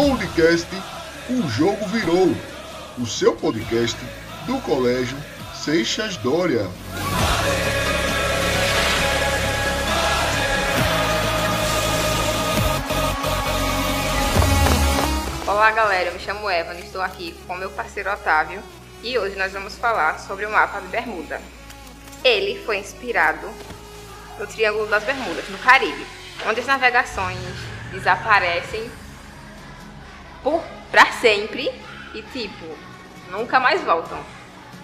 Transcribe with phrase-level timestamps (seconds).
[0.00, 0.66] Podcast
[1.28, 2.34] O Jogo Virou,
[2.98, 3.98] o seu podcast
[4.46, 5.18] do Colégio
[5.54, 6.62] Seixas Dória.
[15.46, 18.62] Olá galera, eu me chamo Evan, estou aqui com meu parceiro Otávio
[19.02, 21.42] e hoje nós vamos falar sobre o mapa de Bermuda.
[22.24, 23.46] Ele foi inspirado
[24.38, 26.06] no Triângulo das Bermudas, no Caribe,
[26.48, 27.36] onde as navegações
[27.92, 28.90] desaparecem
[30.42, 31.70] por para sempre
[32.14, 32.66] e tipo
[33.30, 34.18] nunca mais voltam.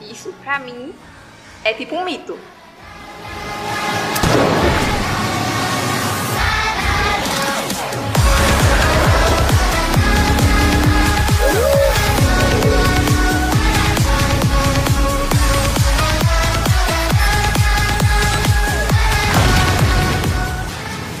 [0.00, 0.94] Isso pra mim
[1.64, 2.38] é tipo um mito.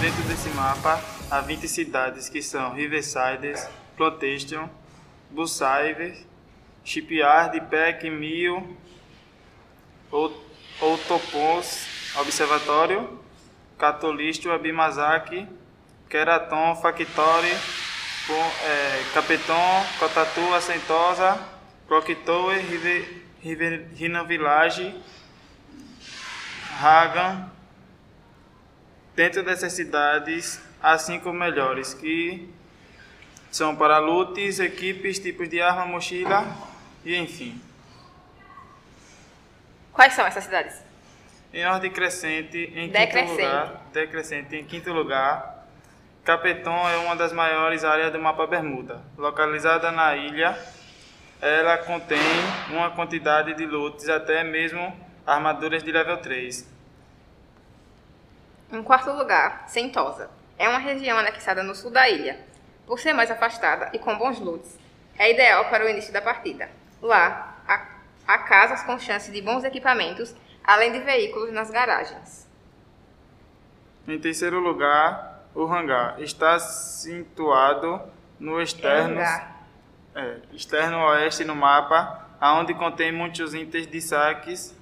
[0.00, 3.54] Dentro desse mapa há 20 cidades que são Riverside,
[3.96, 4.68] Plantation,
[5.32, 6.24] Busaivers,
[6.84, 8.76] Shipyard, Peck, Mil,
[10.80, 11.86] Outopons,
[12.16, 13.18] Observatório,
[13.78, 15.48] Catolisto, Abimazaki,
[16.08, 17.52] Keraton, Factory,
[18.64, 21.38] é, Capeton, Cotatu, Assentosa,
[21.88, 24.94] Clocktower, River, River, Rina Village,
[26.80, 27.50] Hagan,
[29.16, 32.50] Dentro dessas cidades, há cinco melhores, que
[33.56, 36.44] são para lutes, equipes, tipos de arma, mochila
[37.02, 37.58] e enfim.
[39.92, 40.82] Quais são essas cidades?
[41.54, 43.30] Em ordem crescente, em Decrescente.
[43.30, 45.66] quinto lugar, decrescente, em quinto lugar,
[46.22, 49.00] Capeton é uma das maiores áreas do mapa Bermuda.
[49.16, 50.58] Localizada na ilha,
[51.40, 52.18] ela contém
[52.68, 54.94] uma quantidade de lutes, até mesmo
[55.26, 56.68] armaduras de level 3.
[58.70, 60.28] Em quarto lugar, Sentosa.
[60.58, 62.38] É uma região anexada no sul da ilha.
[62.86, 64.78] Por ser mais afastada e com bons loots,
[65.18, 66.70] é ideal para o início da partida.
[67.02, 67.56] Lá,
[68.26, 72.48] há, casas com chance de bons equipamentos, além de veículos nas garagens.
[74.06, 78.00] Em terceiro lugar, o hangar está situado
[78.38, 79.20] no externo,
[80.14, 84.76] é, externo oeste no mapa, aonde contém muitos itens de saques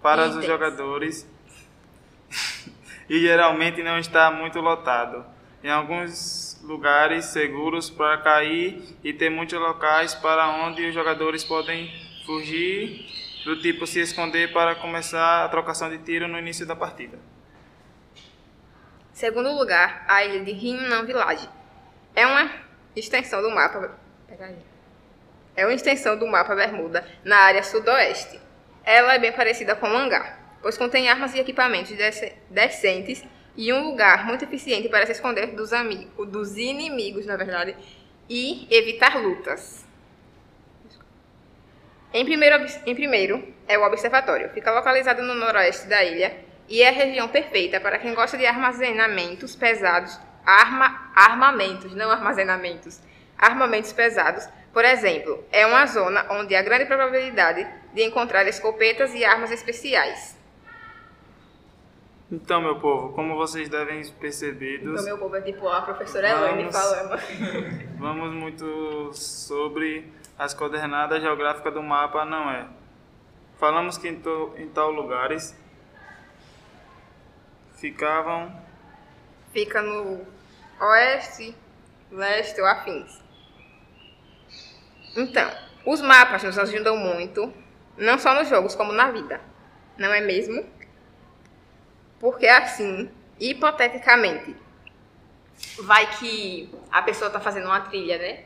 [0.00, 1.26] para os jogadores
[3.08, 5.24] e geralmente não está muito lotado.
[5.62, 11.90] Em alguns lugares seguros para cair e tem muitos locais para onde os jogadores podem
[12.24, 13.04] fugir,
[13.44, 17.18] do tipo se esconder para começar a trocação de tiro no início da partida.
[19.12, 21.48] Segundo lugar, a ilha de Rinnan Village.
[22.14, 22.50] É uma
[22.94, 23.98] extensão do mapa.
[25.56, 28.40] É uma extensão do mapa Bermuda na área sudoeste.
[28.84, 33.22] Ela é bem parecida com o hangar, pois contém armas e equipamentos dece- decentes
[33.56, 37.76] e um lugar muito eficiente para se esconder dos, ami- dos inimigos, na verdade,
[38.28, 39.84] e evitar lutas.
[42.14, 44.50] Em primeiro, em primeiro é o observatório.
[44.50, 46.36] Fica localizado no noroeste da ilha
[46.68, 53.00] e é a região perfeita para quem gosta de armazenamentos pesados, arma, armamentos, não armazenamentos,
[53.38, 54.46] armamentos pesados.
[54.72, 60.36] Por exemplo, é uma zona onde há grande probabilidade de encontrar escopetas e armas especiais.
[62.32, 66.72] Então, meu povo, como vocês devem percebidos, Então, meu povo é tipo a professora Elaine
[66.72, 67.20] falando.
[67.98, 72.66] vamos muito sobre as coordenadas geográficas do mapa, não é?
[73.58, 75.54] Falamos que em, to- em tal lugares
[77.74, 78.50] ficavam
[79.52, 80.26] Fica no
[80.80, 81.54] oeste,
[82.10, 83.20] leste ou afins.
[85.14, 85.50] Então,
[85.84, 87.52] os mapas nos ajudam muito,
[87.98, 89.38] não só nos jogos, como na vida.
[89.98, 90.64] Não é mesmo?
[92.22, 93.10] Porque assim,
[93.40, 94.54] hipoteticamente,
[95.80, 98.44] vai que a pessoa tá fazendo uma trilha, né?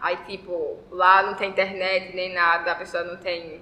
[0.00, 3.60] Aí, tipo, lá não tem internet nem nada, a pessoa não tem,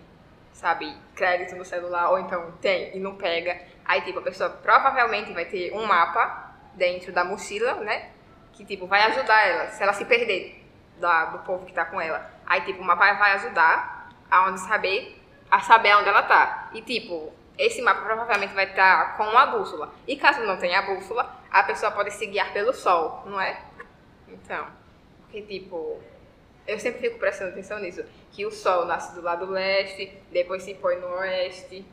[0.52, 3.60] sabe, crédito no celular, ou então tem e não pega.
[3.84, 8.10] Aí, tipo, a pessoa provavelmente vai ter um mapa dentro da mochila, né?
[8.52, 10.64] Que, tipo, vai ajudar ela, se ela se perder
[11.00, 12.24] da, do povo que tá com ela.
[12.46, 15.20] Aí, tipo, o mapa vai ajudar a onde saber,
[15.50, 16.70] a saber onde ela tá.
[16.72, 19.92] E, tipo, esse mapa provavelmente vai estar com uma bússola.
[20.08, 23.60] E caso não tenha a bússola, a pessoa pode se guiar pelo sol, não é?
[24.26, 24.66] Então,
[25.20, 26.00] porque, tipo,
[26.66, 28.02] eu sempre fico prestando atenção nisso.
[28.32, 31.84] Que o sol nasce do lado leste, depois se põe no oeste.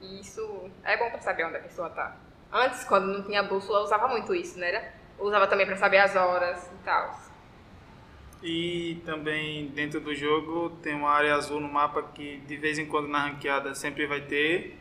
[0.00, 2.16] E isso é bom pra saber onde a pessoa tá.
[2.52, 4.68] Antes, quando não tinha bússola, eu usava muito isso, né?
[4.68, 4.94] Era?
[5.18, 7.20] Usava também pra saber as horas e tal.
[8.42, 12.84] E também dentro do jogo tem uma área azul no mapa que de vez em
[12.84, 14.78] quando na ranqueada sempre vai ter,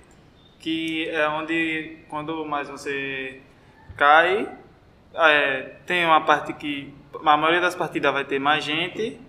[0.64, 3.42] que é onde quando mais você
[3.98, 4.50] cai,
[5.14, 9.20] é, tem uma parte que a maioria das partidas vai ter mais gente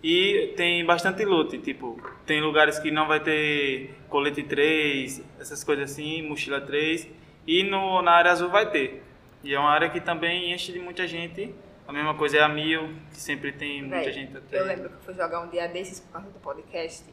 [0.00, 5.90] e tem bastante loot, tipo, tem lugares que não vai ter colete 3, essas coisas
[5.90, 7.08] assim, mochila 3,
[7.44, 9.02] e no, na área azul vai ter.
[9.42, 11.52] E é uma área que também enche de muita gente.
[11.88, 14.60] A mesma coisa é a Mil, que sempre tem muita Véi, gente até.
[14.60, 17.04] Eu lembro que eu fui jogar um dia desses por causa do podcast.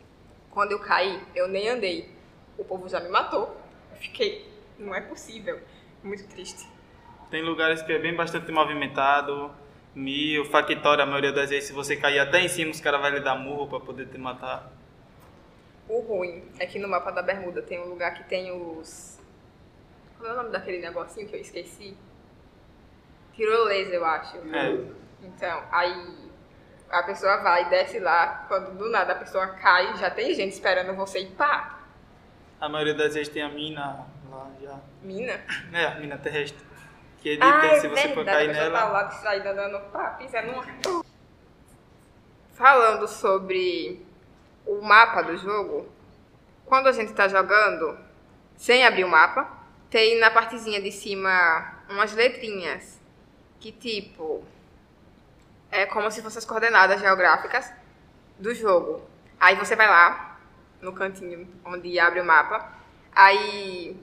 [0.51, 2.18] Quando eu caí, eu nem andei.
[2.59, 3.57] O povo já me matou.
[3.91, 4.45] Eu fiquei,
[4.77, 5.59] não é possível.
[6.03, 6.67] Muito triste.
[7.31, 9.51] Tem lugares que é bem bastante movimentado.
[9.95, 13.09] Mil, Factório, a maioria das vezes, se você cair até em cima, os caras vão
[13.09, 14.71] lhe dar murro pra poder te matar.
[15.87, 19.19] O ruim é que no mapa da Bermuda tem um lugar que tem os.
[20.17, 21.97] Qual é o nome daquele negocinho que eu esqueci?
[23.33, 24.37] Tirolesa, eu acho.
[24.37, 24.77] É.
[25.23, 26.29] Então, aí
[26.89, 30.53] a pessoa vai e desce lá, quando do nada a pessoa cai, já tem gente
[30.53, 31.78] esperando você e pá!
[32.59, 34.77] A maioria das vezes tem a mina lá já.
[35.01, 35.39] Mina.
[35.73, 36.65] É, a mina terrestre.
[37.21, 38.89] Que ele Ah, tem, é se você for cair a pessoa tá nela.
[38.91, 41.03] lá distraída dando pá, pisando numa...
[42.53, 44.05] Falando sobre
[44.65, 45.89] o mapa do jogo,
[46.65, 47.97] quando a gente tá jogando,
[48.57, 49.49] sem abrir o mapa,
[49.89, 52.99] tem na partezinha de cima umas letrinhas
[53.59, 54.43] que tipo
[55.71, 57.71] é como se fossem as coordenadas geográficas
[58.37, 59.01] do jogo.
[59.39, 60.28] Aí você vai lá
[60.81, 62.73] no cantinho onde abre o mapa,
[63.11, 63.95] aí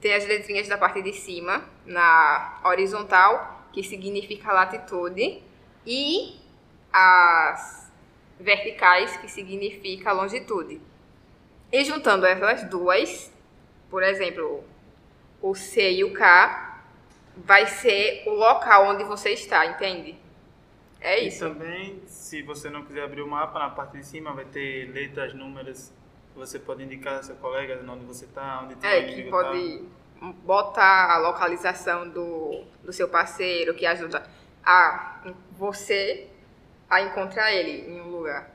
[0.00, 5.42] tem as letrinhas da parte de cima na horizontal, que significa latitude,
[5.86, 6.40] e
[6.92, 7.90] as
[8.38, 10.80] verticais, que significa longitude.
[11.72, 13.32] E juntando essas duas,
[13.90, 14.64] por exemplo,
[15.42, 16.80] o C e o K,
[17.36, 20.16] vai ser o local onde você está, entende?
[21.00, 21.40] É E isso.
[21.40, 25.34] também, se você não quiser abrir o mapa, na parte de cima vai ter letras,
[25.34, 25.92] números,
[26.34, 29.88] você pode indicar seu colega onde você está, onde tem É, que inimigo pode
[30.44, 34.26] botar a localização do, do seu parceiro, que ajuda
[34.64, 35.20] a
[35.52, 36.30] você
[36.88, 38.50] a encontrar ele em um lugar.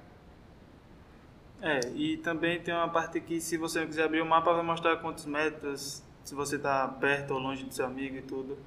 [1.62, 1.68] tá.
[1.68, 4.98] É, e também tem uma parte que se você quiser abrir o mapa, vai mostrar
[4.98, 8.58] quantos metros, se você está perto ou longe do seu amigo e tudo.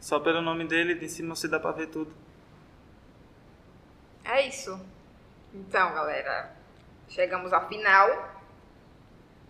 [0.00, 2.12] Só pelo nome dele, de cima você dá pra ver tudo.
[4.24, 4.78] É isso.
[5.52, 6.56] Então, galera,
[7.08, 8.41] chegamos ao final.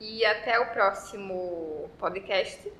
[0.00, 2.72] E até o próximo podcast.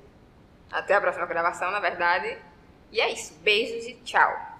[0.71, 2.37] Até a próxima gravação, na verdade.
[2.91, 3.33] E é isso.
[3.41, 4.52] Beijos e tchau.